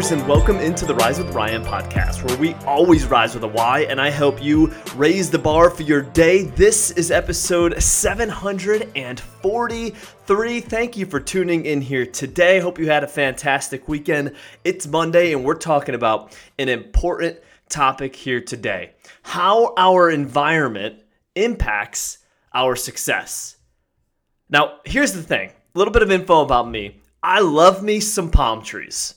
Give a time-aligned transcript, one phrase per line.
[0.00, 3.80] and welcome into the Rise with Ryan podcast, where we always rise with a Y,
[3.80, 6.44] and I help you raise the bar for your day.
[6.44, 10.60] This is episode 743.
[10.62, 12.60] Thank you for tuning in here today.
[12.60, 14.34] Hope you had a fantastic weekend.
[14.64, 20.96] It's Monday, and we're talking about an important topic here today how our environment
[21.34, 22.16] impacts
[22.54, 23.58] our success.
[24.48, 27.02] Now, here's the thing a little bit of info about me.
[27.22, 29.16] I love me some palm trees.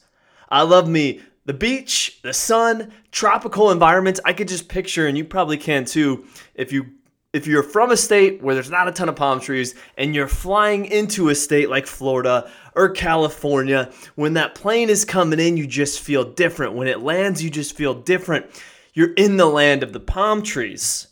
[0.53, 4.19] I love me the beach, the sun, tropical environments.
[4.23, 6.85] I could just picture, and you probably can too, if you
[7.33, 10.27] if you're from a state where there's not a ton of palm trees and you're
[10.27, 15.65] flying into a state like Florida or California, when that plane is coming in, you
[15.65, 16.75] just feel different.
[16.75, 18.45] When it lands, you just feel different.
[18.93, 21.07] You're in the land of the palm trees.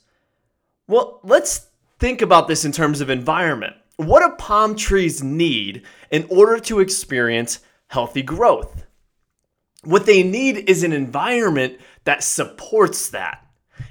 [0.88, 1.66] Well, let's
[1.98, 3.76] think about this in terms of environment.
[3.98, 8.86] What do palm trees need in order to experience healthy growth?
[9.84, 13.46] What they need is an environment that supports that.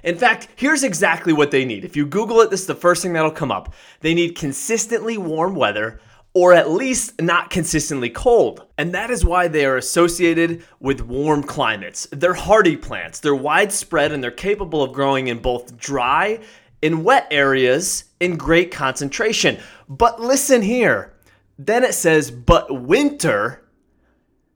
[0.05, 1.85] In fact, here's exactly what they need.
[1.85, 3.75] If you Google it, this is the first thing that'll come up.
[4.01, 6.01] They need consistently warm weather
[6.33, 8.65] or at least not consistently cold.
[8.79, 12.07] And that is why they are associated with warm climates.
[12.13, 16.39] They're hardy plants, they're widespread, and they're capable of growing in both dry
[16.83, 19.59] and wet areas in great concentration.
[19.89, 21.15] But listen here.
[21.59, 23.69] Then it says, but winter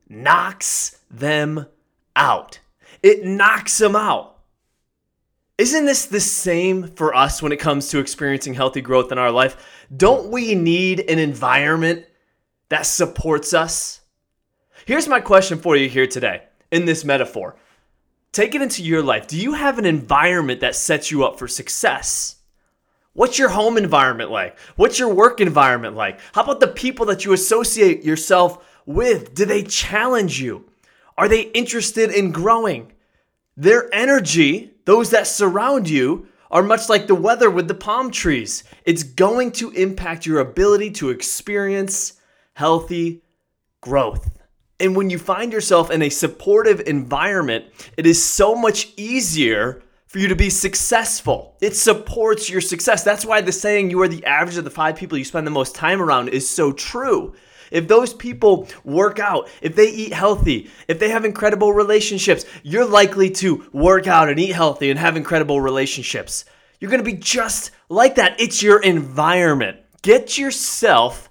[0.09, 1.67] knocks them
[2.17, 2.61] out.
[3.03, 4.39] It knocks them out.
[5.57, 9.31] Isn't this the same for us when it comes to experiencing healthy growth in our
[9.31, 9.87] life?
[9.97, 12.07] Don't we need an environment
[12.71, 14.01] that supports us?
[14.85, 16.43] Here's my question for you here today
[16.73, 17.57] in this metaphor.
[18.33, 19.29] Take it into your life.
[19.29, 22.37] Do you have an environment that sets you up for success?
[23.13, 24.59] What's your home environment like?
[24.75, 26.19] What's your work environment like?
[26.33, 29.35] How about the people that you associate yourself with?
[29.35, 30.69] Do they challenge you?
[31.17, 32.93] Are they interested in growing?
[33.57, 38.65] Their energy, those that surround you, are much like the weather with the palm trees.
[38.85, 42.15] It's going to impact your ability to experience
[42.55, 43.23] healthy
[43.81, 44.31] growth.
[44.81, 49.83] And when you find yourself in a supportive environment, it is so much easier
[50.15, 51.57] for you to be successful.
[51.61, 53.03] It supports your success.
[53.03, 55.51] That's why the saying, you are the average of the five people you spend the
[55.51, 57.35] most time around, is so true.
[57.73, 62.87] If those people work out, if they eat healthy, if they have incredible relationships, you're
[62.87, 66.45] likely to work out and eat healthy and have incredible relationships.
[66.79, 68.41] You're gonna be just like that.
[68.41, 69.79] It's your environment.
[70.03, 71.29] Get yourself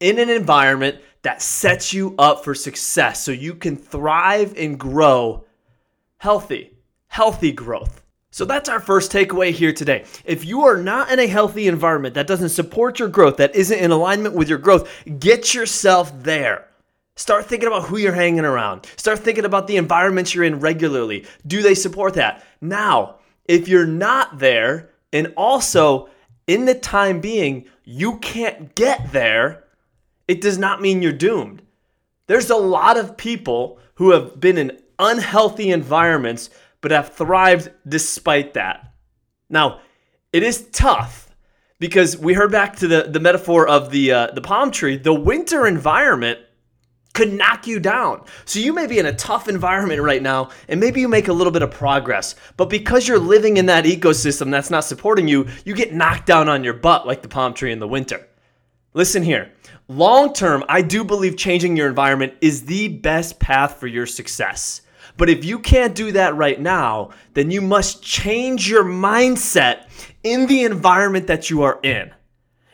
[0.00, 5.44] in an environment that sets you up for success so you can thrive and grow
[6.18, 6.72] healthy,
[7.06, 8.00] healthy growth.
[8.34, 10.06] So that's our first takeaway here today.
[10.24, 13.78] If you are not in a healthy environment that doesn't support your growth, that isn't
[13.78, 14.90] in alignment with your growth,
[15.20, 16.66] get yourself there.
[17.14, 18.88] Start thinking about who you're hanging around.
[18.96, 21.26] Start thinking about the environments you're in regularly.
[21.46, 22.44] Do they support that?
[22.60, 26.08] Now, if you're not there, and also
[26.48, 29.62] in the time being, you can't get there,
[30.26, 31.62] it does not mean you're doomed.
[32.26, 36.50] There's a lot of people who have been in unhealthy environments
[36.84, 38.92] but have thrived despite that.
[39.48, 39.80] Now,
[40.34, 41.34] it is tough
[41.78, 44.98] because we heard back to the, the metaphor of the uh, the palm tree.
[44.98, 46.40] The winter environment
[47.14, 48.22] could knock you down.
[48.44, 51.32] So you may be in a tough environment right now and maybe you make a
[51.32, 55.46] little bit of progress, but because you're living in that ecosystem that's not supporting you,
[55.64, 58.28] you get knocked down on your butt like the palm tree in the winter.
[58.92, 59.52] Listen here.
[59.88, 64.82] Long term, I do believe changing your environment is the best path for your success.
[65.16, 69.88] But if you can't do that right now, then you must change your mindset
[70.22, 72.12] in the environment that you are in.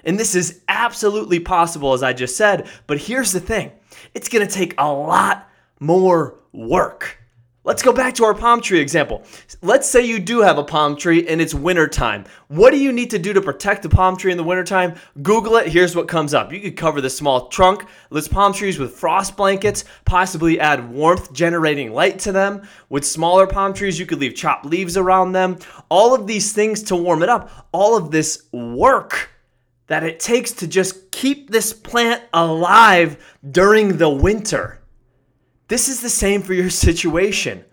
[0.05, 2.69] And this is absolutely possible, as I just said.
[2.87, 3.73] But here's the thing
[4.15, 5.49] it's gonna take a lot
[5.79, 7.20] more work.
[7.63, 9.23] Let's go back to our palm tree example.
[9.61, 12.25] Let's say you do have a palm tree and it's wintertime.
[12.49, 14.95] What do you need to do to protect the palm tree in the wintertime?
[15.21, 15.69] Google it.
[15.69, 16.55] Here's what comes up.
[16.55, 21.35] You could cover the small trunk, list palm trees with frost blankets, possibly add warmth
[21.35, 22.67] generating light to them.
[22.89, 25.59] With smaller palm trees, you could leave chopped leaves around them.
[25.91, 29.29] All of these things to warm it up, all of this work
[29.89, 34.80] that it takes to just keep this plant alive during the winter.
[35.71, 37.65] This is the same for your situation.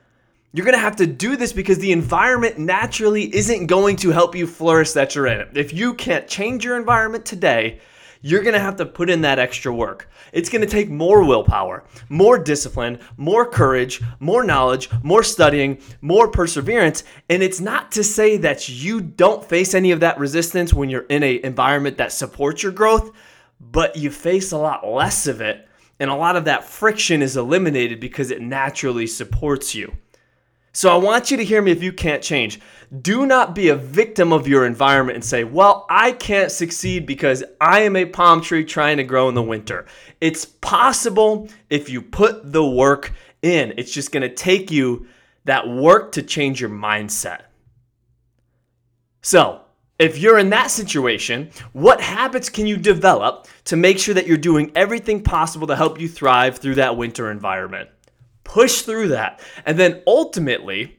[0.53, 4.35] You're going to have to do this because the environment naturally isn't going to help
[4.35, 5.47] you flourish that you're in.
[5.55, 7.79] If you can't change your environment today,
[8.21, 10.09] you're going to have to put in that extra work.
[10.31, 16.27] It's going to take more willpower, more discipline, more courage, more knowledge, more studying, more
[16.27, 17.03] perseverance.
[17.29, 21.07] And it's not to say that you don't face any of that resistance when you're
[21.07, 23.11] in an environment that supports your growth,
[23.59, 25.66] but you face a lot less of it
[25.99, 29.97] And a lot of that friction is eliminated because it naturally supports you.
[30.77, 32.59] So I want you to hear me if you can't change.
[33.01, 37.43] Do not be a victim of your environment and say, well, I can't succeed because
[37.59, 39.87] I am a palm tree trying to grow in the winter.
[40.21, 43.11] It's possible if you put the work
[43.41, 43.73] in.
[43.77, 45.07] It's just going to take you
[45.45, 47.45] that work to change your mindset.
[49.23, 49.61] So,
[49.99, 54.37] if you're in that situation, what habits can you develop to make sure that you're
[54.37, 57.89] doing everything possible to help you thrive through that winter environment?
[58.43, 59.41] Push through that.
[59.65, 60.97] And then ultimately,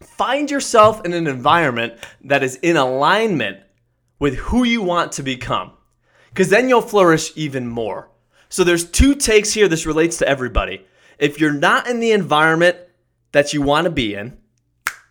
[0.00, 1.94] find yourself in an environment
[2.24, 3.60] that is in alignment
[4.18, 5.72] with who you want to become.
[6.28, 8.10] Because then you'll flourish even more.
[8.50, 9.68] So there's two takes here.
[9.68, 10.84] This relates to everybody.
[11.18, 12.76] If you're not in the environment
[13.32, 14.36] that you want to be in,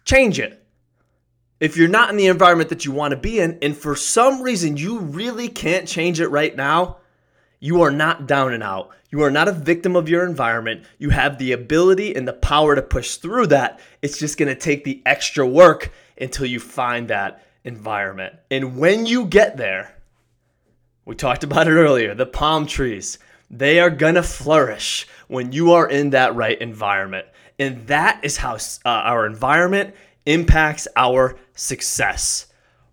[0.05, 0.64] change it
[1.65, 4.43] if you're not in the environment that you want to be in, and for some
[4.43, 6.97] reason you really can't change it right now,
[7.59, 8.91] you are not down and out.
[9.09, 10.83] You are not a victim of your environment.
[10.99, 13.79] You have the ability and the power to push through that.
[14.03, 15.91] It's just going to take the extra work
[16.21, 18.35] until you find that environment.
[18.51, 19.95] And when you get there,
[21.03, 23.17] we talked about it earlier the palm trees,
[23.49, 27.25] they are going to flourish when you are in that right environment.
[27.57, 29.95] And that is how uh, our environment
[30.25, 32.47] impacts our success.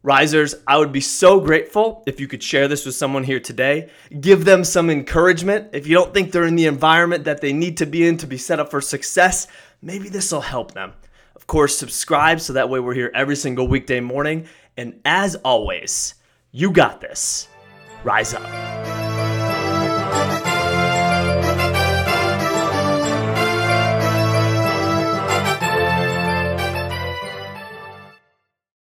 [0.05, 3.89] Risers, I would be so grateful if you could share this with someone here today.
[4.21, 5.69] Give them some encouragement.
[5.73, 8.27] If you don't think they're in the environment that they need to be in to
[8.27, 9.47] be set up for success,
[9.81, 10.93] maybe this will help them.
[11.37, 14.49] Of course, subscribe so that way we're here every single weekday morning.
[14.77, 16.15] And as always,
[16.51, 17.47] you got this.
[18.03, 18.43] Rise up.